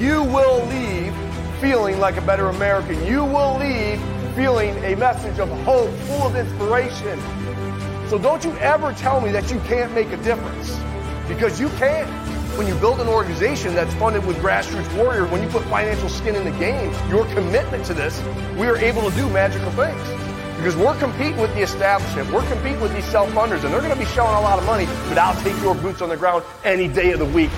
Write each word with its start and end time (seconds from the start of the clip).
you 0.00 0.22
will 0.22 0.64
leave 0.66 1.14
feeling 1.60 2.00
like 2.00 2.16
a 2.16 2.22
better 2.22 2.48
American. 2.48 3.04
You 3.04 3.22
will 3.22 3.58
leave 3.58 4.00
feeling 4.34 4.74
a 4.82 4.96
message 4.96 5.38
of 5.38 5.50
hope, 5.64 5.90
full 6.06 6.22
of 6.22 6.34
inspiration. 6.34 7.20
So 8.08 8.18
don't 8.18 8.42
you 8.42 8.56
ever 8.58 8.94
tell 8.94 9.20
me 9.20 9.30
that 9.32 9.50
you 9.50 9.60
can't 9.60 9.92
make 9.92 10.08
a 10.08 10.16
difference 10.18 10.80
because 11.28 11.60
you 11.60 11.68
can. 11.70 12.06
When 12.56 12.66
you 12.66 12.74
build 12.76 13.00
an 13.00 13.08
organization 13.08 13.74
that's 13.74 13.92
funded 13.94 14.24
with 14.26 14.38
grassroots 14.38 14.92
warriors, 14.96 15.30
when 15.30 15.42
you 15.42 15.48
put 15.50 15.62
financial 15.64 16.08
skin 16.08 16.34
in 16.34 16.44
the 16.44 16.58
game, 16.58 16.92
your 17.10 17.26
commitment 17.34 17.84
to 17.86 17.94
this, 17.94 18.20
we 18.56 18.66
are 18.66 18.76
able 18.78 19.08
to 19.08 19.14
do 19.16 19.28
magical 19.28 19.70
things. 19.72 20.00
Because 20.56 20.76
we're 20.76 20.98
competing 20.98 21.38
with 21.38 21.54
the 21.54 21.62
establishment, 21.62 22.30
we're 22.32 22.46
competing 22.50 22.80
with 22.80 22.92
these 22.94 23.04
self-funders, 23.04 23.64
and 23.64 23.72
they're 23.72 23.80
going 23.80 23.92
to 23.92 23.98
be 23.98 24.04
showing 24.06 24.34
a 24.34 24.40
lot 24.40 24.58
of 24.58 24.66
money, 24.66 24.86
but 25.08 25.16
I'll 25.16 25.40
take 25.42 25.56
your 25.62 25.74
boots 25.74 26.02
on 26.02 26.08
the 26.08 26.16
ground 26.16 26.42
any 26.64 26.88
day 26.88 27.12
of 27.12 27.18
the 27.18 27.26
week. 27.26 27.50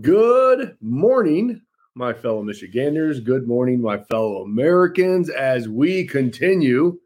Good 0.00 0.76
morning, 0.80 1.62
my 1.94 2.12
fellow 2.12 2.42
Michiganders. 2.42 3.18
Good 3.18 3.48
morning, 3.48 3.82
my 3.82 3.98
fellow 3.98 4.42
Americans, 4.42 5.28
as 5.28 5.68
we 5.68 6.06
continue 6.06 6.98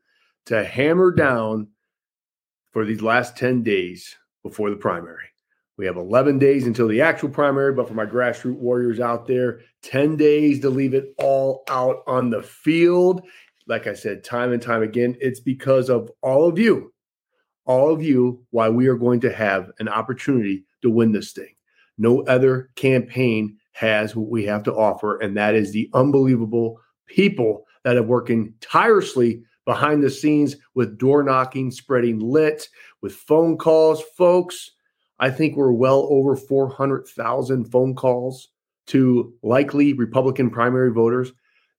to 0.47 0.63
hammer 0.63 1.11
down 1.11 1.69
for 2.73 2.85
these 2.85 3.01
last 3.01 3.37
10 3.39 3.63
days 3.63 4.15
before 4.43 4.69
the 4.69 4.77
primary. 4.77 5.25
We 5.79 5.87
have 5.87 5.97
11 5.97 6.39
days 6.39 6.67
until 6.67 6.87
the 6.87 7.01
actual 7.01 7.31
primary, 7.31 7.73
but 7.73 7.89
for 7.89 7.95
my 7.95 8.05
grassroots 8.05 8.59
warriors 8.59 9.01
out 9.01 9.27
there, 9.27 9.63
10 9.83 10.17
days 10.17 10.61
to 10.61 10.69
leave 10.69 10.95
it 10.95 11.15
all 11.19 11.65
out 11.69 12.03
on 12.07 12.29
the 12.29 12.43
field. 12.43 13.23
Like 13.67 13.87
I 13.87 13.95
said, 13.95 14.23
time 14.23 14.53
and 14.53 14.61
time 14.61 14.83
again, 14.83 15.17
it's 15.21 15.41
because 15.41 15.89
of 15.89 16.11
all 16.21 16.49
of 16.49 16.59
you, 16.59 16.93
all 17.65 17.93
of 17.93 18.03
you, 18.03 18.45
why 18.51 18.69
we 18.69 18.89
are 18.89 18.97
going 18.97 19.21
to 19.21 19.33
have 19.33 19.71
an 19.79 19.89
opportunity 19.89 20.65
to 20.83 20.91
win 20.91 21.13
this 21.13 21.33
thing. 21.33 21.55
No 21.99 22.23
other 22.23 22.71
campaign 22.77 23.57
has 23.73 24.15
what 24.15 24.29
we 24.29 24.45
have 24.45 24.63
to 24.65 24.75
offer, 24.75 25.19
and 25.19 25.37
that 25.37 25.55
is 25.55 25.73
the 25.73 25.91
unbelievable 25.95 26.81
people 27.07 27.67
that 27.85 27.97
are 27.97 28.03
working 28.03 28.55
tirelessly 28.61 29.43
behind 29.65 30.03
the 30.03 30.11
scenes 30.11 30.57
with 30.75 30.99
door 30.99 31.23
knocking, 31.23 31.71
spreading 31.71 32.19
lit, 32.19 32.69
with 33.03 33.15
phone 33.15 33.57
calls. 33.57 34.03
Folks, 34.17 34.71
I 35.19 35.31
think 35.31 35.57
we're 35.57 35.73
well 35.73 36.07
over 36.11 36.37
400,000 36.37 37.65
phone 37.71 37.95
calls 37.95 38.49
to 38.87 39.33
likely 39.43 39.93
Republican 39.93 40.51
primary 40.51 40.93
voters. 40.93 41.33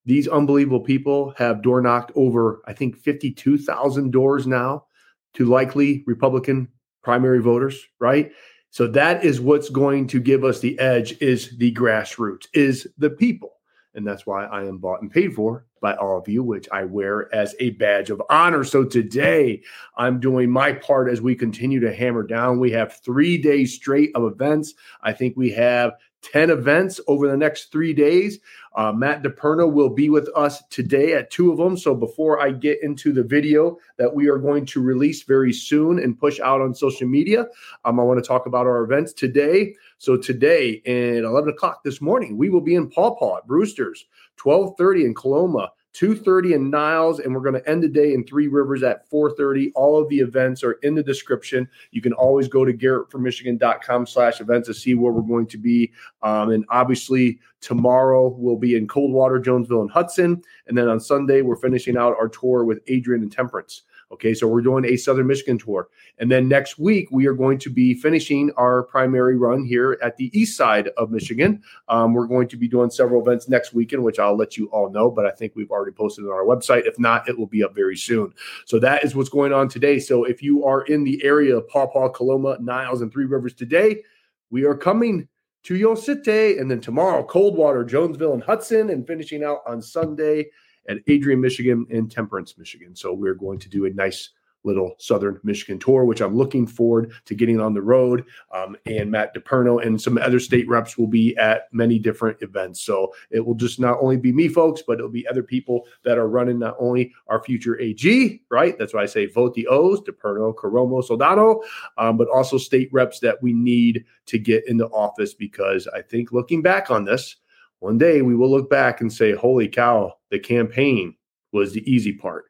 These 0.05 0.27
unbelievable 0.27 0.81
people 0.81 1.33
have 1.37 1.63
door 1.63 1.81
knocked 1.81 2.11
over, 2.15 2.61
I 2.67 2.73
think, 2.73 2.97
52,000 2.97 4.11
doors 4.11 4.47
now 4.47 4.85
to 5.33 5.45
likely 5.45 6.03
Republican 6.07 6.69
primary 7.03 7.41
voters, 7.41 7.83
right? 7.99 8.31
So 8.75 8.87
that 8.87 9.23
is 9.23 9.39
what's 9.39 9.69
going 9.69 10.05
to 10.07 10.19
give 10.19 10.43
us 10.43 10.59
the 10.59 10.77
edge 10.79 11.15
is 11.21 11.57
the 11.59 11.73
grassroots, 11.73 12.47
is 12.53 12.85
the 12.97 13.09
people. 13.09 13.53
And 13.93 14.05
that's 14.05 14.25
why 14.25 14.43
I 14.47 14.65
am 14.65 14.79
bought 14.79 15.01
and 15.01 15.09
paid 15.09 15.33
for 15.33 15.65
by 15.79 15.95
all 15.95 16.17
of 16.17 16.27
you, 16.27 16.43
which 16.43 16.67
I 16.73 16.83
wear 16.83 17.33
as 17.33 17.55
a 17.61 17.69
badge 17.69 18.09
of 18.09 18.21
honor. 18.29 18.65
So 18.65 18.83
today 18.83 19.61
I'm 19.95 20.19
doing 20.19 20.51
my 20.51 20.73
part 20.73 21.09
as 21.09 21.21
we 21.21 21.35
continue 21.35 21.79
to 21.79 21.95
hammer 21.95 22.23
down. 22.23 22.59
We 22.59 22.69
have 22.71 22.99
three 22.99 23.37
days 23.37 23.73
straight 23.73 24.11
of 24.13 24.29
events. 24.29 24.73
I 25.03 25.13
think 25.13 25.37
we 25.37 25.51
have 25.51 25.93
10 26.25 26.49
events 26.49 26.99
over 27.07 27.27
the 27.27 27.37
next 27.37 27.71
three 27.71 27.93
days. 27.93 28.39
Uh, 28.75 28.91
Matt 28.91 29.23
DePerno 29.23 29.71
will 29.71 29.89
be 29.89 30.09
with 30.09 30.27
us 30.35 30.63
today 30.69 31.13
at 31.13 31.29
two 31.29 31.51
of 31.51 31.57
them. 31.57 31.77
So 31.77 31.93
before 31.93 32.41
I 32.41 32.51
get 32.51 32.81
into 32.81 33.13
the 33.13 33.23
video 33.23 33.77
that 33.97 34.13
we 34.13 34.27
are 34.27 34.39
going 34.39 34.65
to 34.67 34.81
release 34.81 35.23
very 35.23 35.53
soon 35.53 35.99
and 35.99 36.17
push 36.17 36.39
out 36.39 36.61
on 36.61 36.73
social 36.73 37.07
media, 37.07 37.45
um, 37.85 37.99
I 37.99 38.03
want 38.03 38.21
to 38.21 38.27
talk 38.27 38.47
about 38.47 38.65
our 38.65 38.83
events 38.83 39.13
today. 39.13 39.75
So 39.99 40.17
today 40.17 40.81
at 40.85 41.23
11 41.23 41.49
o'clock 41.49 41.83
this 41.83 42.01
morning, 42.01 42.37
we 42.37 42.49
will 42.49 42.61
be 42.61 42.75
in 42.75 42.89
Paw 42.89 43.15
Paw 43.15 43.37
at 43.37 43.47
Brewster's, 43.47 44.05
1230 44.41 45.05
in 45.05 45.13
Coloma, 45.13 45.71
2.30 45.95 46.55
in 46.55 46.69
Niles, 46.69 47.19
and 47.19 47.33
we're 47.33 47.41
going 47.41 47.53
to 47.61 47.69
end 47.69 47.81
the 47.81 47.87
day 47.87 48.13
in 48.13 48.25
Three 48.25 48.47
Rivers 48.47 48.83
at 48.83 49.09
4.30. 49.09 49.71
All 49.75 50.01
of 50.01 50.09
the 50.09 50.19
events 50.19 50.61
are 50.63 50.73
in 50.83 50.93
the 50.93 51.03
description. 51.03 51.69
You 51.91 52.01
can 52.01 52.11
always 52.13 52.49
go 52.49 52.65
to 52.65 52.73
garrettformichigan.com 52.73 54.05
slash 54.05 54.41
events 54.41 54.67
to 54.67 54.73
see 54.73 54.93
where 54.93 55.13
we're 55.13 55.21
going 55.21 55.47
to 55.47 55.57
be. 55.57 55.93
Um, 56.21 56.49
and 56.51 56.65
obviously, 56.69 57.39
tomorrow 57.61 58.27
we'll 58.27 58.57
be 58.57 58.75
in 58.75 58.87
Coldwater, 58.87 59.39
Jonesville, 59.39 59.81
and 59.81 59.91
Hudson. 59.91 60.41
And 60.67 60.77
then 60.77 60.89
on 60.89 60.99
Sunday, 60.99 61.41
we're 61.41 61.55
finishing 61.55 61.95
out 61.95 62.17
our 62.19 62.27
tour 62.27 62.65
with 62.65 62.79
Adrian 62.87 63.23
and 63.23 63.31
Temperance. 63.31 63.83
Okay, 64.11 64.33
so 64.33 64.47
we're 64.47 64.61
doing 64.61 64.85
a 64.85 64.97
Southern 64.97 65.27
Michigan 65.27 65.57
tour. 65.57 65.89
And 66.19 66.31
then 66.31 66.47
next 66.47 66.77
week, 66.77 67.09
we 67.11 67.25
are 67.25 67.33
going 67.33 67.57
to 67.59 67.69
be 67.69 67.93
finishing 67.93 68.51
our 68.55 68.83
primary 68.83 69.35
run 69.35 69.65
here 69.65 69.97
at 70.01 70.15
the 70.17 70.29
east 70.39 70.55
side 70.55 70.89
of 70.97 71.11
Michigan. 71.11 71.61
Um, 71.89 72.13
we're 72.13 72.27
going 72.27 72.47
to 72.49 72.57
be 72.57 72.67
doing 72.67 72.89
several 72.89 73.21
events 73.21 73.49
next 73.49 73.73
weekend, 73.73 74.03
which 74.03 74.19
I'll 74.19 74.37
let 74.37 74.57
you 74.57 74.67
all 74.67 74.91
know, 74.91 75.09
but 75.09 75.25
I 75.25 75.31
think 75.31 75.53
we've 75.55 75.71
already 75.71 75.91
posted 75.91 76.25
on 76.25 76.31
our 76.31 76.45
website. 76.45 76.85
If 76.85 76.99
not, 76.99 77.27
it 77.27 77.37
will 77.37 77.47
be 77.47 77.63
up 77.63 77.73
very 77.73 77.97
soon. 77.97 78.33
So 78.65 78.79
that 78.79 79.03
is 79.03 79.15
what's 79.15 79.29
going 79.29 79.53
on 79.53 79.69
today. 79.69 79.99
So 79.99 80.23
if 80.23 80.41
you 80.41 80.63
are 80.65 80.83
in 80.83 81.03
the 81.03 81.23
area 81.23 81.57
of 81.57 81.67
Paw 81.67 81.87
Paw, 81.87 82.09
Coloma, 82.09 82.57
Niles, 82.61 83.01
and 83.01 83.11
Three 83.11 83.25
Rivers 83.25 83.53
today, 83.53 84.03
we 84.51 84.65
are 84.65 84.75
coming 84.75 85.27
to 85.63 85.75
your 85.75 85.97
city. 85.97 86.59
And 86.59 86.69
then 86.69 86.79
tomorrow, 86.79 87.23
Coldwater, 87.23 87.83
Jonesville, 87.83 88.33
and 88.33 88.43
Hudson, 88.43 88.91
and 88.91 89.05
finishing 89.05 89.43
out 89.43 89.61
on 89.67 89.81
Sunday 89.81 90.45
at 90.87 90.97
Adrian, 91.07 91.41
Michigan, 91.41 91.85
and 91.91 92.11
Temperance, 92.11 92.57
Michigan. 92.57 92.95
So 92.95 93.13
we're 93.13 93.35
going 93.35 93.59
to 93.59 93.69
do 93.69 93.85
a 93.85 93.89
nice 93.91 94.29
little 94.65 94.95
Southern 94.97 95.39
Michigan 95.43 95.79
tour, 95.79 96.03
which 96.03 96.21
I'm 96.21 96.35
looking 96.35 96.67
forward 96.67 97.13
to 97.25 97.35
getting 97.35 97.61
on 97.61 97.73
the 97.73 97.81
road. 97.81 98.25
Um, 98.51 98.75
and 98.85 99.11
Matt 99.11 99.33
DePerno 99.35 99.85
and 99.85 100.01
some 100.01 100.17
other 100.17 100.39
state 100.39 100.67
reps 100.67 100.97
will 100.97 101.07
be 101.07 101.37
at 101.37 101.71
many 101.71 101.99
different 101.99 102.41
events. 102.41 102.81
So 102.81 103.13
it 103.29 103.45
will 103.45 103.55
just 103.55 103.79
not 103.79 103.99
only 104.01 104.17
be 104.17 104.33
me, 104.33 104.47
folks, 104.47 104.81
but 104.85 104.97
it'll 104.97 105.09
be 105.09 105.27
other 105.27 105.43
people 105.43 105.85
that 106.03 106.17
are 106.17 106.27
running 106.27 106.59
not 106.59 106.75
only 106.79 107.13
our 107.27 107.41
future 107.43 107.79
AG, 107.79 108.41
right? 108.49 108.77
That's 108.77 108.93
why 108.93 109.03
I 109.03 109.07
say 109.07 109.27
vote 109.27 109.53
the 109.53 109.67
O's, 109.67 110.01
DePerno, 110.01 110.53
Karamo, 110.55 111.07
Soldano, 111.07 111.61
um, 111.97 112.17
but 112.17 112.27
also 112.29 112.57
state 112.57 112.89
reps 112.91 113.19
that 113.19 113.41
we 113.41 113.53
need 113.53 114.03
to 114.25 114.39
get 114.39 114.67
into 114.67 114.85
office 114.87 115.33
because 115.33 115.87
I 115.87 116.01
think 116.01 116.31
looking 116.31 116.61
back 116.61 116.89
on 116.89 117.05
this, 117.05 117.37
one 117.85 117.99
day 117.99 118.23
we 118.23 118.35
will 118.35 118.49
look 118.49 118.67
back 118.67 118.99
and 118.99 119.13
say, 119.13 119.33
holy 119.33 119.67
cow, 119.67 120.11
the 120.31 120.39
campaign 120.39 121.15
was 121.53 121.71
the 121.71 121.87
easy 121.89 122.11
part. 122.11 122.45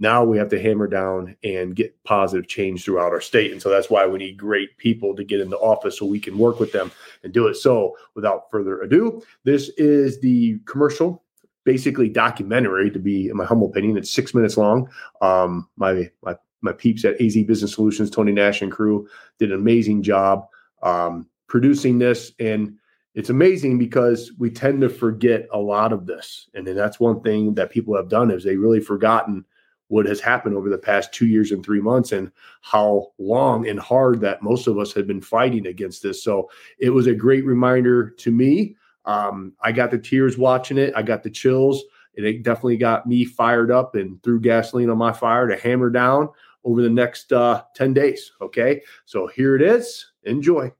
Now 0.00 0.24
we 0.24 0.36
have 0.36 0.48
to 0.48 0.60
hammer 0.60 0.88
down 0.88 1.36
and 1.44 1.76
get 1.76 2.02
positive 2.02 2.48
change 2.48 2.84
throughout 2.84 3.12
our 3.12 3.20
state. 3.20 3.52
And 3.52 3.62
so 3.62 3.68
that's 3.70 3.88
why 3.88 4.04
we 4.04 4.18
need 4.18 4.36
great 4.36 4.76
people 4.78 5.14
to 5.14 5.22
get 5.22 5.38
into 5.38 5.56
office 5.58 5.96
so 5.96 6.06
we 6.06 6.18
can 6.18 6.36
work 6.36 6.58
with 6.58 6.72
them 6.72 6.90
and 7.22 7.32
do 7.32 7.46
it. 7.46 7.54
So 7.54 7.96
without 8.16 8.50
further 8.50 8.80
ado, 8.80 9.22
this 9.44 9.68
is 9.78 10.18
the 10.18 10.58
commercial, 10.64 11.22
basically 11.64 12.08
documentary 12.08 12.90
to 12.90 12.98
be, 12.98 13.28
in 13.28 13.36
my 13.36 13.44
humble 13.44 13.70
opinion, 13.70 13.96
it's 13.96 14.10
six 14.10 14.34
minutes 14.34 14.56
long. 14.56 14.90
Um, 15.20 15.68
my, 15.76 16.10
my, 16.24 16.34
my 16.62 16.72
peeps 16.72 17.04
at 17.04 17.20
AZ 17.20 17.36
Business 17.44 17.74
Solutions, 17.74 18.10
Tony 18.10 18.32
Nash 18.32 18.60
and 18.60 18.72
crew 18.72 19.06
did 19.38 19.52
an 19.52 19.60
amazing 19.60 20.02
job 20.02 20.48
um, 20.82 21.28
producing 21.46 22.00
this. 22.00 22.32
And 22.40 22.76
it's 23.14 23.30
amazing 23.30 23.78
because 23.78 24.32
we 24.38 24.50
tend 24.50 24.80
to 24.82 24.88
forget 24.88 25.48
a 25.52 25.58
lot 25.58 25.92
of 25.92 26.06
this. 26.06 26.48
And 26.54 26.66
then 26.66 26.76
that's 26.76 27.00
one 27.00 27.20
thing 27.22 27.54
that 27.54 27.70
people 27.70 27.96
have 27.96 28.08
done 28.08 28.30
is 28.30 28.44
they 28.44 28.56
really 28.56 28.80
forgotten 28.80 29.44
what 29.88 30.06
has 30.06 30.20
happened 30.20 30.54
over 30.54 30.70
the 30.70 30.78
past 30.78 31.12
two 31.12 31.26
years 31.26 31.50
and 31.50 31.64
three 31.64 31.80
months 31.80 32.12
and 32.12 32.30
how 32.60 33.08
long 33.18 33.66
and 33.68 33.80
hard 33.80 34.20
that 34.20 34.42
most 34.42 34.68
of 34.68 34.78
us 34.78 34.92
had 34.92 35.08
been 35.08 35.20
fighting 35.20 35.66
against 35.66 36.02
this. 36.02 36.22
So 36.22 36.48
it 36.78 36.90
was 36.90 37.08
a 37.08 37.14
great 37.14 37.44
reminder 37.44 38.10
to 38.10 38.30
me. 38.30 38.76
Um, 39.04 39.54
i 39.62 39.72
got 39.72 39.90
the 39.90 39.98
tears 39.98 40.38
watching 40.38 40.78
it. 40.78 40.92
I 40.94 41.02
got 41.02 41.24
the 41.24 41.30
chills. 41.30 41.82
And 42.16 42.24
it 42.24 42.44
definitely 42.44 42.76
got 42.76 43.06
me 43.06 43.24
fired 43.24 43.72
up 43.72 43.96
and 43.96 44.22
threw 44.22 44.40
gasoline 44.40 44.90
on 44.90 44.98
my 44.98 45.12
fire 45.12 45.48
to 45.48 45.56
hammer 45.56 45.90
down 45.90 46.28
over 46.64 46.82
the 46.82 46.90
next 46.90 47.32
uh, 47.32 47.62
10 47.74 47.94
days. 47.94 48.32
Okay? 48.40 48.82
So 49.06 49.26
here 49.26 49.56
it 49.56 49.62
is. 49.62 50.12
Enjoy 50.24 50.72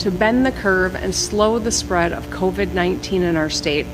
to 0.00 0.10
bend 0.10 0.46
the 0.46 0.52
curve 0.52 0.94
and 0.94 1.14
slow 1.14 1.58
the 1.58 1.70
spread 1.70 2.14
of 2.14 2.24
COVID 2.28 2.72
19 2.72 3.22
in 3.22 3.36
our 3.36 3.50
state, 3.50 3.86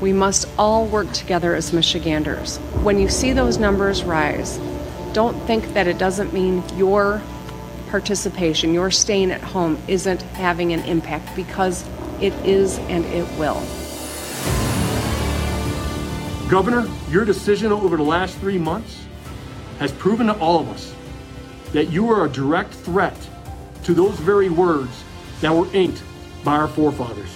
we 0.00 0.10
must 0.10 0.48
all 0.58 0.86
work 0.86 1.12
together 1.12 1.54
as 1.54 1.70
Michiganders. 1.70 2.56
When 2.82 2.98
you 2.98 3.10
see 3.10 3.34
those 3.34 3.58
numbers 3.58 4.02
rise, 4.02 4.58
don't 5.12 5.38
think 5.46 5.74
that 5.74 5.86
it 5.86 5.98
doesn't 5.98 6.32
mean 6.32 6.64
your 6.78 7.20
participation, 7.90 8.72
your 8.72 8.90
staying 8.90 9.32
at 9.32 9.42
home, 9.42 9.76
isn't 9.86 10.22
having 10.22 10.72
an 10.72 10.80
impact 10.84 11.36
because 11.36 11.86
it 12.22 12.32
is 12.46 12.78
and 12.78 13.04
it 13.06 13.28
will. 13.38 13.60
Governor, 16.48 16.88
your 17.10 17.26
decision 17.26 17.70
over 17.70 17.98
the 17.98 18.02
last 18.02 18.38
three 18.38 18.58
months 18.58 19.04
has 19.78 19.92
proven 19.92 20.28
to 20.28 20.38
all 20.38 20.58
of 20.58 20.68
us 20.70 20.94
that 21.72 21.90
you 21.90 22.10
are 22.10 22.24
a 22.24 22.30
direct 22.30 22.72
threat 22.72 23.14
to 23.84 23.92
those 23.92 24.18
very 24.20 24.48
words 24.48 25.04
that 25.40 25.54
were 25.54 25.66
inked 25.74 26.02
by 26.44 26.56
our 26.56 26.68
forefathers. 26.68 27.30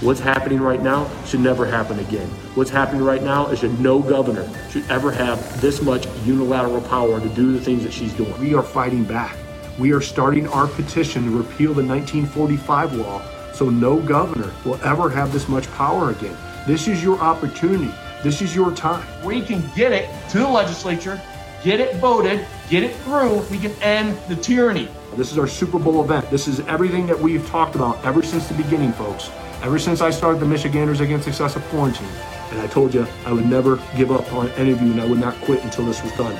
What's 0.00 0.20
happening 0.20 0.60
right 0.60 0.80
now 0.80 1.10
should 1.24 1.40
never 1.40 1.66
happen 1.66 1.98
again. 1.98 2.28
What's 2.54 2.70
happening 2.70 3.02
right 3.02 3.22
now 3.22 3.48
is 3.48 3.62
that 3.62 3.72
no 3.80 4.00
governor 4.00 4.48
should 4.70 4.88
ever 4.90 5.10
have 5.10 5.60
this 5.60 5.82
much 5.82 6.06
unilateral 6.24 6.82
power 6.82 7.20
to 7.20 7.28
do 7.30 7.52
the 7.52 7.60
things 7.60 7.82
that 7.82 7.92
she's 7.92 8.12
doing. 8.12 8.38
We 8.38 8.54
are 8.54 8.62
fighting 8.62 9.04
back. 9.04 9.36
We 9.78 9.92
are 9.92 10.00
starting 10.00 10.46
our 10.48 10.68
petition 10.68 11.24
to 11.24 11.30
repeal 11.30 11.74
the 11.74 11.84
1945 11.84 12.94
law 12.94 13.22
so 13.58 13.70
no 13.70 13.98
governor 13.98 14.52
will 14.64 14.78
ever 14.84 15.10
have 15.10 15.32
this 15.32 15.48
much 15.48 15.68
power 15.72 16.10
again. 16.10 16.36
This 16.64 16.86
is 16.86 17.02
your 17.02 17.18
opportunity. 17.18 17.92
This 18.22 18.40
is 18.40 18.54
your 18.54 18.70
time. 18.70 19.04
We 19.24 19.40
can 19.40 19.68
get 19.74 19.90
it 19.90 20.08
to 20.30 20.38
the 20.38 20.48
legislature, 20.48 21.20
get 21.62 21.80
it 21.80 21.96
voted, 21.96 22.46
get 22.68 22.82
it 22.82 22.94
through. 22.96 23.40
We 23.50 23.58
can 23.58 23.72
end 23.82 24.18
the 24.28 24.36
tyranny. 24.36 24.88
This 25.16 25.32
is 25.32 25.38
our 25.38 25.48
Super 25.48 25.78
Bowl 25.78 26.04
event. 26.04 26.30
This 26.30 26.46
is 26.46 26.60
everything 26.60 27.06
that 27.06 27.18
we've 27.18 27.46
talked 27.48 27.74
about 27.74 28.04
ever 28.04 28.22
since 28.22 28.46
the 28.46 28.54
beginning, 28.54 28.92
folks. 28.92 29.30
Ever 29.62 29.78
since 29.78 30.00
I 30.00 30.10
started 30.10 30.40
the 30.40 30.46
Michiganders 30.46 31.00
Against 31.00 31.26
Excessive 31.26 31.64
Quarantine. 31.64 32.08
And 32.50 32.60
I 32.60 32.66
told 32.68 32.94
you 32.94 33.06
I 33.26 33.32
would 33.32 33.46
never 33.46 33.76
give 33.96 34.12
up 34.12 34.32
on 34.32 34.48
any 34.50 34.70
of 34.70 34.80
you 34.80 34.92
and 34.92 35.00
I 35.00 35.06
would 35.06 35.18
not 35.18 35.34
quit 35.42 35.62
until 35.64 35.84
this 35.84 36.02
was 36.02 36.12
done. 36.12 36.34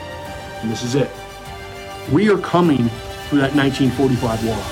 And 0.63 0.71
this 0.71 0.83
is 0.83 0.95
it. 0.95 1.11
We 2.13 2.31
are 2.31 2.39
coming 2.39 2.89
for 3.29 3.37
that 3.37 3.55
1945 3.55 4.47
wall. 4.47 4.63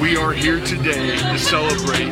We 0.00 0.16
are 0.16 0.32
here 0.32 0.60
today 0.60 1.16
to 1.16 1.38
celebrate 1.38 2.10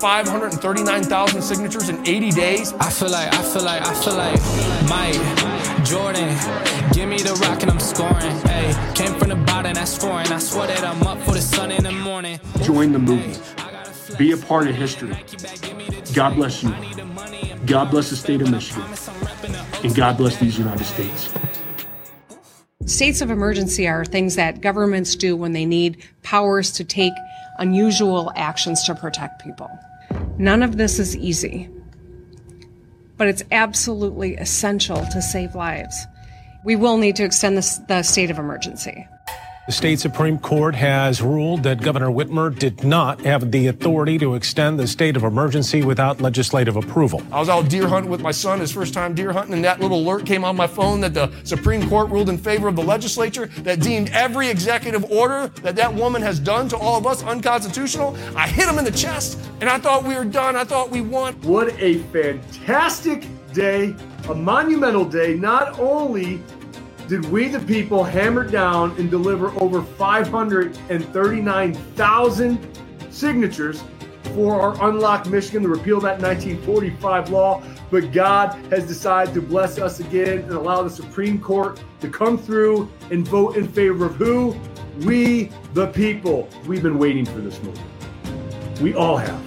539,000 0.00 1.42
signatures 1.42 1.88
in 1.88 2.06
80 2.06 2.30
days. 2.32 2.72
I 2.74 2.90
feel 2.90 3.10
like, 3.10 3.32
I 3.32 3.42
feel 3.42 3.62
like, 3.62 3.82
I 3.86 3.94
feel 3.94 4.16
like 4.16 4.88
Mike 4.88 5.49
Jordan. 5.84 6.28
Give 6.92 7.08
me 7.08 7.18
the 7.18 7.34
rock 7.42 7.62
and 7.62 7.70
I'm 7.70 7.80
scoring. 7.80 8.36
Hey, 8.46 8.92
came 8.94 9.18
from 9.18 9.28
the 9.28 9.36
bottom, 9.36 9.74
that's 9.74 9.96
foreign. 9.96 10.26
I 10.32 10.38
swear 10.38 10.66
that 10.66 10.84
I'm 10.84 11.02
up 11.06 11.18
for 11.22 11.32
the 11.32 11.40
sun 11.40 11.70
in 11.70 11.84
the 11.84 11.92
morning. 11.92 12.40
Join 12.62 12.92
the 12.92 12.98
movement. 12.98 13.42
Be 14.18 14.32
a 14.32 14.36
part 14.36 14.68
of 14.68 14.74
history. 14.74 15.16
God 16.14 16.34
bless 16.34 16.62
you. 16.62 16.74
God 17.66 17.90
bless 17.90 18.10
the 18.10 18.16
state 18.16 18.42
of 18.42 18.50
Michigan. 18.50 18.84
And 19.82 19.94
God 19.94 20.16
bless 20.16 20.36
these 20.38 20.58
United 20.58 20.84
States. 20.84 21.32
States 22.86 23.20
of 23.20 23.30
emergency 23.30 23.86
are 23.86 24.04
things 24.04 24.34
that 24.36 24.60
governments 24.60 25.14
do 25.14 25.36
when 25.36 25.52
they 25.52 25.64
need 25.64 26.04
powers 26.22 26.72
to 26.72 26.84
take 26.84 27.12
unusual 27.58 28.32
actions 28.36 28.82
to 28.84 28.94
protect 28.94 29.42
people. 29.42 29.70
None 30.38 30.62
of 30.62 30.76
this 30.76 30.98
is 30.98 31.16
easy, 31.16 31.68
but 33.20 33.28
it's 33.28 33.42
absolutely 33.52 34.34
essential 34.36 35.04
to 35.04 35.20
save 35.20 35.54
lives. 35.54 36.06
We 36.64 36.74
will 36.74 36.96
need 36.96 37.16
to 37.16 37.22
extend 37.22 37.58
the, 37.58 37.80
the 37.86 38.02
state 38.02 38.30
of 38.30 38.38
emergency. 38.38 39.06
The 39.66 39.72
state 39.72 40.00
Supreme 40.00 40.38
Court 40.38 40.74
has 40.74 41.20
ruled 41.20 41.62
that 41.64 41.82
Governor 41.82 42.08
Whitmer 42.08 42.58
did 42.58 42.82
not 42.82 43.20
have 43.20 43.52
the 43.52 43.66
authority 43.66 44.18
to 44.18 44.34
extend 44.34 44.80
the 44.80 44.86
state 44.86 45.16
of 45.16 45.22
emergency 45.22 45.82
without 45.82 46.20
legislative 46.20 46.76
approval. 46.76 47.22
I 47.30 47.38
was 47.38 47.50
out 47.50 47.68
deer 47.68 47.86
hunting 47.86 48.10
with 48.10 48.22
my 48.22 48.30
son, 48.30 48.58
his 48.58 48.72
first 48.72 48.94
time 48.94 49.14
deer 49.14 49.32
hunting, 49.32 49.52
and 49.52 49.64
that 49.64 49.78
little 49.78 50.00
alert 50.00 50.24
came 50.24 50.44
on 50.44 50.56
my 50.56 50.66
phone 50.66 51.00
that 51.02 51.12
the 51.12 51.30
Supreme 51.44 51.86
Court 51.88 52.08
ruled 52.08 52.30
in 52.30 52.38
favor 52.38 52.68
of 52.68 52.74
the 52.74 52.82
legislature 52.82 53.46
that 53.58 53.80
deemed 53.80 54.08
every 54.10 54.48
executive 54.48 55.04
order 55.10 55.48
that 55.62 55.76
that 55.76 55.94
woman 55.94 56.22
has 56.22 56.40
done 56.40 56.66
to 56.70 56.76
all 56.78 56.96
of 56.96 57.06
us 57.06 57.22
unconstitutional. 57.22 58.16
I 58.34 58.48
hit 58.48 58.66
him 58.66 58.78
in 58.78 58.84
the 58.84 58.90
chest, 58.90 59.38
and 59.60 59.68
I 59.68 59.78
thought 59.78 60.04
we 60.04 60.14
were 60.14 60.24
done. 60.24 60.56
I 60.56 60.64
thought 60.64 60.90
we 60.90 61.02
won. 61.02 61.34
What 61.42 61.78
a 61.78 61.98
fantastic 62.04 63.26
day, 63.52 63.94
a 64.28 64.34
monumental 64.34 65.04
day. 65.04 65.34
Not 65.34 65.78
only 65.78 66.42
did 67.10 67.30
we, 67.32 67.48
the 67.48 67.58
people, 67.58 68.04
hammer 68.04 68.44
down 68.44 68.94
and 68.96 69.10
deliver 69.10 69.50
over 69.60 69.82
539,000 69.82 72.68
signatures 73.10 73.82
for 74.32 74.60
our 74.60 74.88
Unlock 74.88 75.26
Michigan, 75.26 75.64
to 75.64 75.68
repeal 75.68 75.98
that 76.02 76.22
1945 76.22 77.30
law. 77.30 77.60
But 77.90 78.12
God 78.12 78.54
has 78.70 78.86
decided 78.86 79.34
to 79.34 79.42
bless 79.42 79.80
us 79.80 79.98
again 79.98 80.38
and 80.38 80.52
allow 80.52 80.84
the 80.84 80.90
Supreme 80.90 81.40
Court 81.40 81.82
to 82.00 82.08
come 82.08 82.38
through 82.38 82.88
and 83.10 83.26
vote 83.26 83.56
in 83.56 83.66
favor 83.66 84.06
of 84.06 84.14
who? 84.14 84.56
We, 85.00 85.50
the 85.74 85.88
people. 85.88 86.48
We've 86.64 86.84
been 86.84 86.96
waiting 86.96 87.26
for 87.26 87.40
this 87.40 87.60
moment. 87.60 87.82
We 88.80 88.94
all 88.94 89.16
have. 89.16 89.42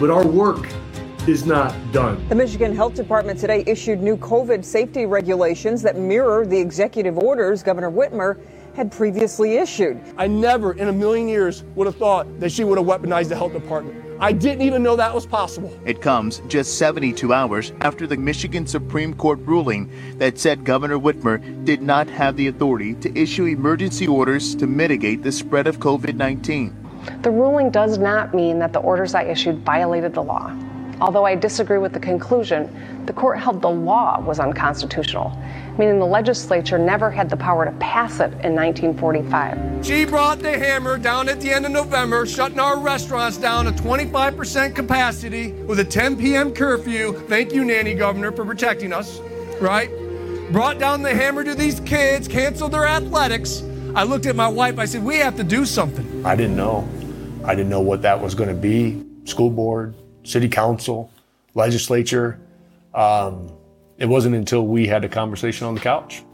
But 0.00 0.08
our 0.08 0.26
work 0.26 0.66
is 1.28 1.46
not 1.46 1.74
done. 1.92 2.26
The 2.28 2.34
Michigan 2.34 2.74
Health 2.74 2.94
Department 2.94 3.38
today 3.38 3.64
issued 3.66 4.02
new 4.02 4.16
COVID 4.16 4.64
safety 4.64 5.06
regulations 5.06 5.80
that 5.82 5.96
mirror 5.96 6.46
the 6.46 6.58
executive 6.58 7.18
orders 7.18 7.62
Governor 7.62 7.90
Whitmer 7.90 8.38
had 8.74 8.92
previously 8.92 9.56
issued. 9.56 10.00
I 10.18 10.26
never 10.26 10.74
in 10.74 10.88
a 10.88 10.92
million 10.92 11.28
years 11.28 11.64
would 11.76 11.86
have 11.86 11.96
thought 11.96 12.40
that 12.40 12.50
she 12.50 12.64
would 12.64 12.76
have 12.76 12.86
weaponized 12.86 13.28
the 13.28 13.36
health 13.36 13.52
department. 13.52 14.04
I 14.20 14.32
didn't 14.32 14.62
even 14.62 14.82
know 14.82 14.96
that 14.96 15.14
was 15.14 15.26
possible. 15.26 15.76
It 15.84 16.00
comes 16.00 16.40
just 16.48 16.78
72 16.78 17.32
hours 17.32 17.72
after 17.80 18.06
the 18.06 18.16
Michigan 18.16 18.66
Supreme 18.66 19.14
Court 19.14 19.38
ruling 19.40 19.90
that 20.18 20.38
said 20.38 20.64
Governor 20.64 20.98
Whitmer 20.98 21.64
did 21.64 21.82
not 21.82 22.08
have 22.08 22.36
the 22.36 22.48
authority 22.48 22.94
to 22.94 23.18
issue 23.18 23.46
emergency 23.46 24.06
orders 24.06 24.54
to 24.56 24.66
mitigate 24.66 25.22
the 25.22 25.32
spread 25.32 25.66
of 25.66 25.78
COVID 25.78 26.14
19. 26.14 26.76
The 27.22 27.30
ruling 27.30 27.70
does 27.70 27.98
not 27.98 28.34
mean 28.34 28.58
that 28.60 28.72
the 28.72 28.80
orders 28.80 29.14
I 29.14 29.24
issued 29.24 29.58
violated 29.64 30.14
the 30.14 30.22
law. 30.22 30.54
Although 31.00 31.24
I 31.24 31.34
disagree 31.34 31.78
with 31.78 31.92
the 31.92 32.00
conclusion, 32.00 33.04
the 33.06 33.12
court 33.12 33.38
held 33.38 33.60
the 33.60 33.70
law 33.70 34.20
was 34.20 34.38
unconstitutional, 34.38 35.36
meaning 35.78 35.98
the 35.98 36.06
legislature 36.06 36.78
never 36.78 37.10
had 37.10 37.28
the 37.28 37.36
power 37.36 37.64
to 37.64 37.72
pass 37.72 38.20
it 38.20 38.32
in 38.44 38.54
1945. 38.54 39.84
She 39.84 40.04
brought 40.04 40.38
the 40.38 40.56
hammer 40.56 40.96
down 40.96 41.28
at 41.28 41.40
the 41.40 41.50
end 41.50 41.66
of 41.66 41.72
November, 41.72 42.24
shutting 42.26 42.60
our 42.60 42.78
restaurants 42.78 43.36
down 43.36 43.64
to 43.64 43.72
25% 43.72 44.74
capacity 44.74 45.52
with 45.64 45.80
a 45.80 45.84
10 45.84 46.16
p.m. 46.16 46.52
curfew. 46.52 47.12
Thank 47.28 47.52
you, 47.52 47.64
Nanny 47.64 47.94
Governor, 47.94 48.32
for 48.32 48.44
protecting 48.44 48.92
us, 48.92 49.18
right? 49.60 49.90
Brought 50.52 50.78
down 50.78 51.02
the 51.02 51.14
hammer 51.14 51.42
to 51.42 51.54
these 51.54 51.80
kids, 51.80 52.28
canceled 52.28 52.72
their 52.72 52.86
athletics. 52.86 53.62
I 53.94 54.04
looked 54.04 54.26
at 54.26 54.36
my 54.36 54.48
wife, 54.48 54.78
I 54.78 54.84
said, 54.84 55.04
We 55.04 55.16
have 55.16 55.36
to 55.36 55.44
do 55.44 55.66
something. 55.66 56.24
I 56.24 56.36
didn't 56.36 56.56
know. 56.56 56.88
I 57.44 57.54
didn't 57.54 57.70
know 57.70 57.80
what 57.80 58.02
that 58.02 58.20
was 58.20 58.34
going 58.34 58.48
to 58.48 58.54
be. 58.54 59.04
School 59.24 59.50
board, 59.50 59.94
city 60.24 60.48
council, 60.48 61.10
legislature. 61.54 62.40
Um, 62.94 63.52
it 63.98 64.06
wasn't 64.06 64.34
until 64.34 64.66
we 64.66 64.86
had 64.86 65.04
a 65.04 65.08
conversation 65.08 65.66
on 65.66 65.74
the 65.74 65.80
couch, 65.80 66.24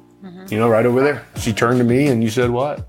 you 0.49 0.59
know, 0.59 0.69
right 0.69 0.87
over 0.87 1.03
there. 1.03 1.27
She 1.37 1.53
turned 1.53 1.79
to 1.79 1.85
me 1.85 2.09
and 2.09 2.23
you 2.23 2.31
said, 2.31 2.51
What? 2.51 2.89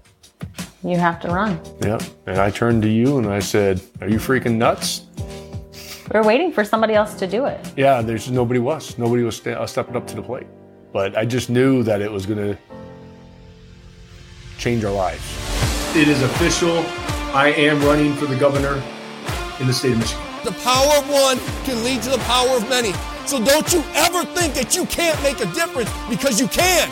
You 0.83 0.97
have 0.97 1.19
to 1.21 1.27
run. 1.27 1.59
Yeah. 1.81 1.99
And 2.25 2.39
I 2.39 2.49
turned 2.49 2.81
to 2.83 2.89
you 2.89 3.17
and 3.17 3.27
I 3.27 3.39
said, 3.39 3.81
Are 3.99 4.07
you 4.07 4.17
freaking 4.17 4.55
nuts? 4.55 5.03
We 6.13 6.19
were 6.19 6.25
waiting 6.25 6.51
for 6.51 6.65
somebody 6.65 6.93
else 6.93 7.13
to 7.15 7.27
do 7.27 7.45
it. 7.45 7.59
Yeah, 7.77 8.01
there's 8.01 8.29
nobody 8.29 8.59
was. 8.59 8.97
Nobody 8.97 9.23
was 9.23 9.37
sta- 9.37 9.53
uh, 9.53 9.67
stepping 9.67 9.95
up 9.95 10.07
to 10.07 10.15
the 10.15 10.21
plate. 10.21 10.47
But 10.91 11.17
I 11.17 11.23
just 11.25 11.49
knew 11.49 11.83
that 11.83 12.01
it 12.01 12.11
was 12.11 12.25
going 12.25 12.39
to 12.39 12.57
change 14.57 14.83
our 14.83 14.91
lives. 14.91 15.23
It 15.95 16.09
is 16.09 16.21
official. 16.21 16.79
I 17.33 17.53
am 17.55 17.81
running 17.83 18.13
for 18.13 18.25
the 18.25 18.35
governor 18.35 18.81
in 19.61 19.67
the 19.67 19.73
state 19.73 19.93
of 19.93 19.99
Michigan. 19.99 20.30
The 20.43 20.51
power 20.65 20.97
of 20.97 21.05
one 21.09 21.37
can 21.65 21.83
lead 21.83 22.01
to 22.03 22.09
the 22.09 22.17
power 22.25 22.57
of 22.57 22.67
many. 22.67 22.93
So 23.29 23.37
don't 23.43 23.71
you 23.71 23.83
ever 23.93 24.25
think 24.25 24.55
that 24.55 24.75
you 24.75 24.85
can't 24.87 25.21
make 25.21 25.39
a 25.39 25.45
difference 25.53 25.89
because 26.09 26.41
you 26.41 26.47
can. 26.49 26.89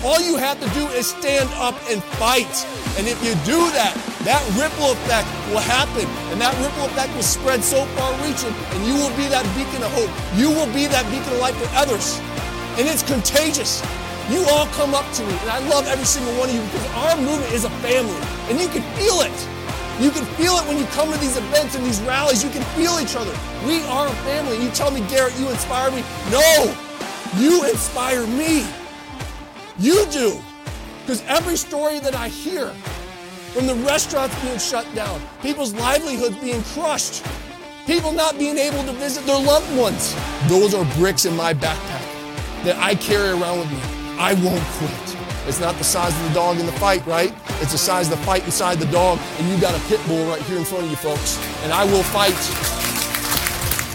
All 0.00 0.18
you 0.20 0.36
have 0.36 0.56
to 0.64 0.68
do 0.72 0.86
is 0.96 1.12
stand 1.12 1.48
up 1.60 1.76
and 1.92 2.02
fight. 2.16 2.48
And 2.96 3.06
if 3.06 3.20
you 3.20 3.36
do 3.44 3.60
that, 3.76 3.92
that 4.24 4.40
ripple 4.56 4.96
effect 4.96 5.28
will 5.52 5.60
happen. 5.60 6.08
And 6.32 6.40
that 6.40 6.56
ripple 6.64 6.88
effect 6.88 7.12
will 7.14 7.26
spread 7.26 7.62
so 7.62 7.84
far 8.00 8.10
reaching, 8.24 8.54
and 8.72 8.80
you 8.88 8.96
will 8.96 9.12
be 9.14 9.28
that 9.28 9.44
beacon 9.52 9.84
of 9.84 9.92
hope. 9.92 10.10
You 10.34 10.48
will 10.48 10.72
be 10.72 10.88
that 10.88 11.04
beacon 11.12 11.36
of 11.36 11.40
light 11.44 11.54
for 11.54 11.68
others. 11.76 12.18
And 12.80 12.88
it's 12.88 13.04
contagious. 13.04 13.84
You 14.32 14.42
all 14.56 14.66
come 14.74 14.96
up 14.96 15.06
to 15.20 15.22
me, 15.22 15.36
and 15.44 15.50
I 15.52 15.60
love 15.68 15.86
every 15.86 16.08
single 16.08 16.32
one 16.34 16.48
of 16.48 16.54
you 16.56 16.64
because 16.72 16.86
our 16.96 17.16
movement 17.20 17.52
is 17.52 17.64
a 17.68 17.70
family, 17.84 18.18
and 18.48 18.58
you 18.58 18.68
can 18.72 18.82
feel 18.96 19.20
it. 19.22 19.38
You 20.00 20.10
can 20.10 20.24
feel 20.36 20.54
it 20.56 20.68
when 20.68 20.76
you 20.76 20.84
come 20.86 21.10
to 21.10 21.18
these 21.18 21.38
events 21.38 21.74
and 21.74 21.84
these 21.84 22.02
rallies. 22.02 22.44
You 22.44 22.50
can 22.50 22.62
feel 22.76 23.00
each 23.00 23.16
other. 23.16 23.32
We 23.66 23.82
are 23.84 24.06
a 24.06 24.14
family. 24.28 24.62
You 24.62 24.70
tell 24.70 24.90
me, 24.90 25.00
Garrett, 25.08 25.38
you 25.38 25.48
inspire 25.48 25.90
me. 25.90 26.04
No, 26.30 26.74
you 27.38 27.64
inspire 27.64 28.26
me. 28.26 28.66
You 29.78 30.04
do. 30.10 30.38
Because 31.00 31.22
every 31.26 31.56
story 31.56 31.98
that 32.00 32.14
I 32.14 32.28
hear, 32.28 32.68
from 33.54 33.66
the 33.66 33.74
restaurants 33.86 34.38
being 34.42 34.58
shut 34.58 34.86
down, 34.94 35.20
people's 35.40 35.72
livelihoods 35.72 36.36
being 36.38 36.62
crushed, 36.74 37.24
people 37.86 38.12
not 38.12 38.38
being 38.38 38.58
able 38.58 38.82
to 38.84 38.92
visit 38.92 39.24
their 39.24 39.40
loved 39.40 39.74
ones, 39.78 40.14
those 40.46 40.74
are 40.74 40.84
bricks 40.96 41.24
in 41.24 41.34
my 41.36 41.54
backpack 41.54 42.04
that 42.64 42.76
I 42.76 42.96
carry 42.96 43.30
around 43.30 43.60
with 43.60 43.70
me. 43.70 43.78
I 44.18 44.34
won't 44.44 44.62
quit. 44.76 45.16
It's 45.46 45.60
not 45.60 45.76
the 45.76 45.84
size 45.84 46.14
of 46.20 46.28
the 46.28 46.34
dog 46.34 46.58
in 46.58 46.66
the 46.66 46.72
fight, 46.72 47.06
right? 47.06 47.32
It's 47.60 47.72
the 47.72 47.78
size 47.78 48.10
of 48.10 48.18
the 48.18 48.24
fight 48.24 48.44
inside 48.44 48.78
the 48.78 48.90
dog, 48.92 49.18
and 49.38 49.48
you've 49.48 49.60
got 49.60 49.74
a 49.74 49.88
pit 49.88 50.00
bull 50.06 50.24
right 50.26 50.42
here 50.42 50.58
in 50.58 50.64
front 50.64 50.84
of 50.84 50.90
you, 50.90 50.96
folks. 50.96 51.38
And 51.62 51.72
I 51.72 51.84
will 51.84 52.02
fight. 52.02 52.34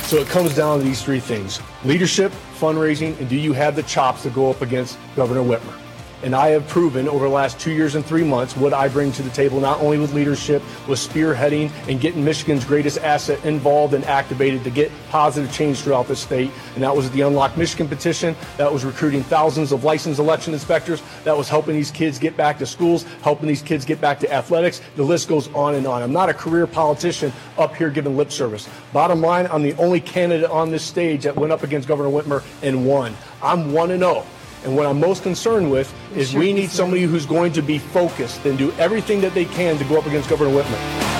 So 0.08 0.18
it 0.18 0.28
comes 0.28 0.56
down 0.56 0.80
to 0.80 0.84
these 0.84 1.02
three 1.02 1.20
things 1.20 1.62
leadership, 1.86 2.32
fundraising, 2.60 3.18
and 3.20 3.30
do 3.30 3.36
you 3.36 3.54
have 3.54 3.76
the 3.76 3.84
chops 3.84 4.24
to 4.24 4.30
go 4.30 4.50
up 4.50 4.62
against 4.62 4.98
Governor 5.16 5.42
Whitmer? 5.42 5.81
And 6.24 6.36
I 6.36 6.50
have 6.50 6.68
proven 6.68 7.08
over 7.08 7.26
the 7.26 7.34
last 7.34 7.60
two 7.60 7.72
years 7.72 7.96
and 7.96 8.06
three 8.06 8.24
months 8.24 8.56
what 8.56 8.74
I 8.74 8.88
bring 8.88 9.12
to 9.14 9.24
the 9.24 9.30
table, 9.32 9.60
not 9.60 9.80
only 9.82 9.98
with 9.98 10.14
leadership, 10.14 10.62
with 10.88 11.00
spearheading 11.00 11.72
and 11.88 12.00
getting 12.00 12.24
Michigan's 12.24 12.64
greatest 12.64 13.00
asset 13.00 13.44
involved 13.44 13.94
and 13.96 14.06
activated 14.06 14.64
to 14.64 14.70
get 14.70 14.92
positive 15.10 15.52
change 15.52 15.82
throughout 15.82 16.08
the 16.08 16.16
state. 16.16 16.52
And 16.76 16.84
that 16.84 16.96
was 16.96 17.10
the 17.12 17.22
Unlock 17.22 17.58
Michigan 17.58 17.88
petition. 17.88 18.36
That 18.58 18.72
was 18.72 18.86
recruiting 18.86 19.24
thousands 19.24 19.72
of 19.72 19.84
licensed 19.84 20.20
election 20.20 20.54
inspectors. 20.54 21.02
That 21.24 21.36
was 21.36 21.50
helping 21.50 21.76
these 21.76 21.92
kids 21.92 22.20
get 22.20 22.38
back 22.38 22.60
to 22.60 22.66
schools, 22.66 23.04
helping 23.24 23.48
these 23.48 23.64
kids 23.64 23.84
get 23.84 24.00
back 24.00 24.20
to 24.20 24.32
athletics. 24.32 24.82
The 24.96 25.04
list 25.04 25.28
goes 25.28 25.52
on 25.56 25.74
and 25.74 25.88
on. 25.88 26.04
I'm 26.04 26.14
not 26.14 26.30
a 26.30 26.34
career 26.34 26.68
politician 26.68 27.34
up 27.58 27.76
here 27.76 27.90
giving 27.90 28.16
lip 28.16 28.32
service. 28.32 28.70
Bottom 28.94 29.22
line, 29.22 29.48
I'm 29.52 29.64
the 29.64 29.74
only 29.74 30.00
candidate 30.00 30.50
on 30.52 30.70
this 30.70 30.84
stage 30.84 31.24
that 31.24 31.36
went 31.36 31.52
up 31.52 31.64
against 31.64 31.88
Governor 31.88 32.10
Whitmer 32.10 32.44
and 32.62 32.86
won. 32.86 33.16
I'm 33.42 33.74
1 33.74 33.92
and 33.92 34.02
0. 34.02 34.26
And 34.64 34.76
what 34.76 34.86
I'm 34.86 35.00
most 35.00 35.24
concerned 35.24 35.72
with 35.72 35.92
is 36.16 36.36
we 36.36 36.54
need 36.54 36.70
somebody 36.70 37.02
who's 37.02 37.26
going 37.26 37.52
to 37.54 37.64
be 37.64 37.80
focused 37.80 38.46
and 38.46 38.60
do 38.60 38.72
everything 38.74 39.20
that 39.22 39.34
they 39.34 39.46
can 39.46 39.78
to 39.80 39.84
go 39.86 39.98
up 39.98 40.06
against 40.06 40.30
Governor 40.30 40.52
Whitmer. 40.52 41.12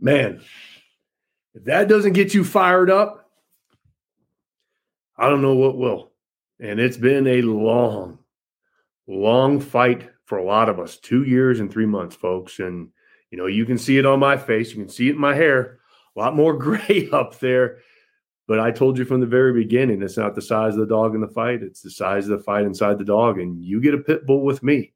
Man, 0.00 0.40
if 1.52 1.64
that 1.64 1.88
doesn't 1.88 2.14
get 2.14 2.32
you 2.32 2.44
fired 2.44 2.90
up, 2.90 3.28
I 5.18 5.28
don't 5.28 5.42
know 5.42 5.54
what 5.54 5.76
will. 5.76 6.12
And 6.58 6.80
it's 6.80 6.96
been 6.96 7.26
a 7.26 7.42
long, 7.42 8.20
long 9.06 9.60
fight 9.60 10.08
for 10.24 10.38
a 10.38 10.44
lot 10.44 10.70
of 10.70 10.80
us 10.80 10.96
two 10.96 11.24
years 11.24 11.60
and 11.60 11.70
three 11.70 11.84
months, 11.84 12.16
folks. 12.16 12.58
And, 12.58 12.88
you 13.30 13.38
know, 13.38 13.46
you 13.46 13.64
can 13.64 13.78
see 13.78 13.98
it 13.98 14.06
on 14.06 14.20
my 14.20 14.36
face, 14.36 14.70
you 14.70 14.76
can 14.76 14.88
see 14.88 15.08
it 15.08 15.14
in 15.14 15.20
my 15.20 15.34
hair, 15.34 15.78
a 16.16 16.18
lot 16.18 16.36
more 16.36 16.52
gray 16.58 17.08
up 17.12 17.38
there. 17.38 17.78
But 18.46 18.60
I 18.60 18.70
told 18.70 18.96
you 18.96 19.04
from 19.04 19.20
the 19.20 19.26
very 19.26 19.52
beginning, 19.52 20.02
it's 20.02 20.16
not 20.16 20.34
the 20.34 20.40
size 20.40 20.72
of 20.72 20.80
the 20.80 20.86
dog 20.86 21.14
in 21.14 21.20
the 21.20 21.28
fight, 21.28 21.62
it's 21.62 21.82
the 21.82 21.90
size 21.90 22.28
of 22.28 22.38
the 22.38 22.44
fight 22.44 22.64
inside 22.64 22.98
the 22.98 23.04
dog. 23.04 23.38
And 23.38 23.62
you 23.62 23.80
get 23.80 23.94
a 23.94 23.98
pit 23.98 24.26
bull 24.26 24.42
with 24.42 24.62
me. 24.62 24.94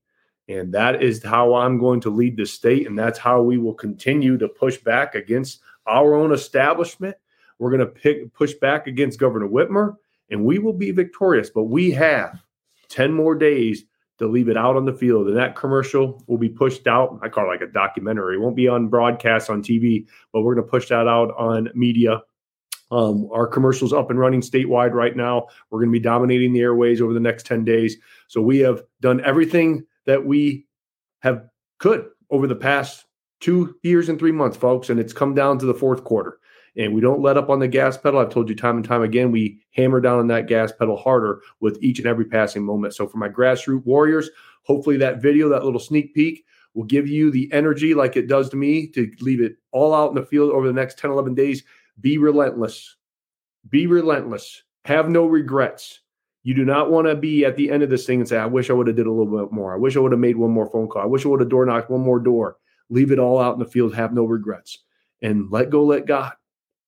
And 0.48 0.72
that 0.72 1.02
is 1.02 1.22
how 1.22 1.54
I'm 1.54 1.78
going 1.78 2.00
to 2.00 2.10
lead 2.10 2.36
the 2.36 2.46
state. 2.46 2.86
And 2.86 2.98
that's 2.98 3.18
how 3.18 3.42
we 3.42 3.58
will 3.58 3.74
continue 3.74 4.38
to 4.38 4.48
push 4.48 4.78
back 4.78 5.14
against 5.14 5.60
our 5.86 6.14
own 6.14 6.32
establishment. 6.32 7.16
We're 7.58 7.70
going 7.70 7.80
to 7.80 7.86
pick, 7.86 8.32
push 8.32 8.54
back 8.54 8.86
against 8.86 9.20
Governor 9.20 9.48
Whitmer, 9.48 9.96
and 10.30 10.44
we 10.44 10.58
will 10.58 10.72
be 10.72 10.90
victorious. 10.90 11.50
But 11.50 11.64
we 11.64 11.90
have 11.92 12.42
10 12.88 13.12
more 13.12 13.34
days 13.34 13.84
to 14.22 14.28
leave 14.28 14.48
it 14.48 14.56
out 14.56 14.76
on 14.76 14.84
the 14.84 14.92
field. 14.92 15.26
And 15.26 15.36
that 15.36 15.56
commercial 15.56 16.22
will 16.26 16.38
be 16.38 16.48
pushed 16.48 16.86
out. 16.86 17.18
I 17.22 17.28
call 17.28 17.44
it 17.44 17.48
like 17.48 17.60
a 17.60 17.66
documentary. 17.66 18.36
It 18.36 18.40
won't 18.40 18.56
be 18.56 18.68
on 18.68 18.88
broadcast 18.88 19.50
on 19.50 19.62
TV, 19.62 20.06
but 20.32 20.42
we're 20.42 20.54
going 20.54 20.64
to 20.64 20.70
push 20.70 20.88
that 20.88 21.08
out 21.08 21.34
on 21.36 21.70
media. 21.74 22.22
Um, 22.90 23.28
our 23.32 23.46
commercials 23.46 23.92
up 23.92 24.10
and 24.10 24.18
running 24.18 24.40
statewide 24.40 24.92
right 24.92 25.16
now. 25.16 25.48
We're 25.70 25.80
going 25.80 25.90
to 25.90 25.98
be 25.98 26.00
dominating 26.00 26.52
the 26.52 26.60
airways 26.60 27.00
over 27.00 27.12
the 27.12 27.20
next 27.20 27.46
10 27.46 27.64
days. 27.64 27.96
So 28.28 28.40
we 28.40 28.58
have 28.60 28.82
done 29.00 29.20
everything 29.24 29.84
that 30.06 30.24
we 30.24 30.66
have 31.20 31.48
could 31.78 32.06
over 32.30 32.46
the 32.46 32.54
past 32.54 33.06
two 33.40 33.76
years 33.82 34.08
and 34.08 34.18
three 34.18 34.32
months, 34.32 34.56
folks. 34.56 34.88
And 34.88 35.00
it's 35.00 35.12
come 35.12 35.34
down 35.34 35.58
to 35.58 35.66
the 35.66 35.74
fourth 35.74 36.04
quarter. 36.04 36.38
And 36.76 36.94
we 36.94 37.00
don't 37.00 37.20
let 37.20 37.36
up 37.36 37.50
on 37.50 37.58
the 37.58 37.68
gas 37.68 37.98
pedal. 37.98 38.20
I've 38.20 38.30
told 38.30 38.48
you 38.48 38.54
time 38.54 38.76
and 38.76 38.84
time 38.84 39.02
again, 39.02 39.30
we 39.30 39.60
hammer 39.72 40.00
down 40.00 40.18
on 40.18 40.28
that 40.28 40.46
gas 40.46 40.72
pedal 40.72 40.96
harder 40.96 41.42
with 41.60 41.78
each 41.82 41.98
and 41.98 42.08
every 42.08 42.24
passing 42.24 42.64
moment. 42.64 42.94
So 42.94 43.06
for 43.06 43.18
my 43.18 43.28
grassroots 43.28 43.84
warriors, 43.84 44.30
hopefully 44.62 44.96
that 44.98 45.20
video, 45.20 45.48
that 45.50 45.64
little 45.64 45.80
sneak 45.80 46.14
peek, 46.14 46.44
will 46.74 46.84
give 46.84 47.06
you 47.06 47.30
the 47.30 47.52
energy 47.52 47.92
like 47.92 48.16
it 48.16 48.28
does 48.28 48.48
to 48.48 48.56
me 48.56 48.86
to 48.88 49.10
leave 49.20 49.42
it 49.42 49.56
all 49.72 49.94
out 49.94 50.08
in 50.08 50.14
the 50.14 50.24
field 50.24 50.50
over 50.50 50.66
the 50.66 50.72
next 50.72 50.98
10, 50.98 51.10
11 51.10 51.34
days. 51.34 51.62
Be 52.00 52.16
relentless. 52.16 52.96
Be 53.68 53.86
relentless. 53.86 54.62
Have 54.86 55.10
no 55.10 55.26
regrets. 55.26 56.00
You 56.42 56.54
do 56.54 56.64
not 56.64 56.90
want 56.90 57.06
to 57.06 57.14
be 57.14 57.44
at 57.44 57.56
the 57.56 57.70
end 57.70 57.82
of 57.82 57.90
this 57.90 58.06
thing 58.06 58.20
and 58.20 58.28
say, 58.28 58.38
I 58.38 58.46
wish 58.46 58.70
I 58.70 58.72
would 58.72 58.86
have 58.86 58.96
did 58.96 59.06
a 59.06 59.12
little 59.12 59.38
bit 59.38 59.52
more. 59.52 59.74
I 59.74 59.76
wish 59.76 59.96
I 59.96 60.00
would 60.00 60.12
have 60.12 60.18
made 60.18 60.36
one 60.36 60.50
more 60.50 60.70
phone 60.70 60.88
call. 60.88 61.02
I 61.02 61.06
wish 61.06 61.24
I 61.24 61.28
would 61.28 61.40
have 61.40 61.50
door 61.50 61.66
knocked 61.66 61.90
one 61.90 62.00
more 62.00 62.18
door. 62.18 62.56
Leave 62.88 63.12
it 63.12 63.18
all 63.18 63.38
out 63.38 63.52
in 63.52 63.60
the 63.60 63.66
field. 63.66 63.94
Have 63.94 64.12
no 64.12 64.24
regrets 64.24 64.78
and 65.22 65.50
let 65.50 65.70
go, 65.70 65.84
let 65.84 66.06
God. 66.06 66.32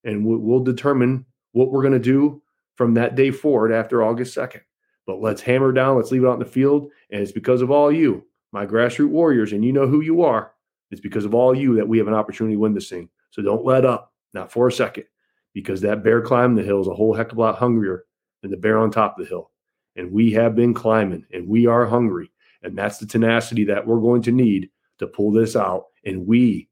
And 0.04 0.24
we'll, 0.24 0.60
determine 0.60 1.24
what 1.52 1.70
we're 1.70 1.82
going 1.82 1.94
to 1.94 1.98
do 1.98 2.42
from 2.76 2.94
that 2.94 3.14
day 3.14 3.30
forward 3.30 3.72
after 3.72 4.02
August 4.02 4.36
2nd. 4.36 4.60
But 5.06 5.20
let's 5.20 5.40
hammer 5.40 5.72
down. 5.72 5.96
Let's 5.96 6.10
leave 6.10 6.24
it 6.24 6.28
out 6.28 6.34
in 6.34 6.38
the 6.40 6.44
field. 6.44 6.90
And 7.10 7.22
it's 7.22 7.32
because 7.32 7.62
of 7.62 7.70
all 7.70 7.90
you, 7.92 8.24
my 8.52 8.66
grassroots 8.66 9.08
warriors, 9.08 9.52
and 9.52 9.64
you 9.64 9.72
know 9.72 9.86
who 9.86 10.00
you 10.00 10.22
are. 10.22 10.52
It's 10.90 11.00
because 11.00 11.24
of 11.24 11.34
all 11.34 11.56
you 11.56 11.76
that 11.76 11.88
we 11.88 11.98
have 11.98 12.08
an 12.08 12.14
opportunity 12.14 12.54
to 12.56 12.60
win 12.60 12.74
this 12.74 12.88
thing. 12.88 13.08
So 13.30 13.42
don't 13.42 13.64
let 13.64 13.84
up, 13.84 14.12
not 14.32 14.52
for 14.52 14.68
a 14.68 14.72
second, 14.72 15.04
because 15.52 15.80
that 15.80 16.04
bear 16.04 16.22
climbing 16.22 16.56
the 16.56 16.62
hill 16.62 16.80
is 16.80 16.86
a 16.86 16.94
whole 16.94 17.14
heck 17.14 17.32
of 17.32 17.38
a 17.38 17.40
lot 17.40 17.58
hungrier 17.58 18.04
than 18.42 18.50
the 18.50 18.56
bear 18.56 18.78
on 18.78 18.90
top 18.90 19.18
of 19.18 19.24
the 19.24 19.28
hill. 19.28 19.50
And 19.96 20.12
we 20.12 20.30
have 20.32 20.54
been 20.54 20.74
climbing 20.74 21.24
and 21.32 21.48
we 21.48 21.66
are 21.66 21.86
hungry. 21.86 22.30
And 22.62 22.76
that's 22.76 22.98
the 22.98 23.06
tenacity 23.06 23.64
that 23.64 23.86
we're 23.86 24.00
going 24.00 24.22
to 24.22 24.32
need 24.32 24.70
to 24.98 25.06
pull 25.06 25.32
this 25.32 25.56
out. 25.56 25.86
And 26.04 26.26
we 26.26 26.68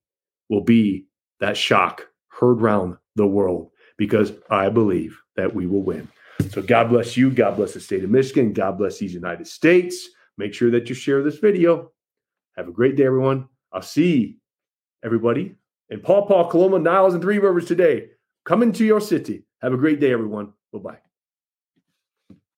will 0.49 0.63
be 0.63 1.07
that 1.41 1.57
shock 1.57 2.07
heard 2.29 2.61
round 2.61 2.97
the 3.17 3.27
world 3.27 3.71
because 3.97 4.33
I 4.51 4.69
believe 4.69 5.19
that 5.37 5.55
we 5.55 5.67
will 5.67 5.83
win. 5.83 6.09
So 6.51 6.63
God 6.63 6.89
bless 6.89 7.17
you. 7.17 7.31
God 7.31 7.57
bless 7.57 7.75
the 7.75 7.81
state 7.81 8.05
of 8.05 8.11
Michigan. 8.11 8.53
God 8.53 8.79
bless 8.79 8.99
these 8.99 9.15
United 9.15 9.47
States. 9.47 10.09
Make 10.39 10.55
sure 10.55 10.71
that 10.71 10.89
you 10.89 10.95
share 10.95 11.23
this 11.23 11.39
video. 11.39 11.93
Have 12.57 12.69
a 12.69 12.73
great 12.73 12.97
day, 12.97 13.05
everyone. 13.05 13.49
I'll 13.73 13.83
see 13.83 14.39
everybody 15.05 15.55
in 15.91 16.01
Paw 16.01 16.27
Paw, 16.27 16.49
Coloma, 16.49 16.79
Niles, 16.79 17.15
and 17.15 17.23
Three 17.23 17.39
Rivers 17.39 17.67
today. 17.67 18.09
Coming 18.45 18.73
to 18.73 18.85
your 18.85 19.01
city. 19.01 19.45
Have 19.61 19.73
a 19.73 19.79
great 19.79 20.01
day, 20.01 20.13
everyone. 20.13 20.53
Bye 20.73 20.79
bye. 20.79 21.12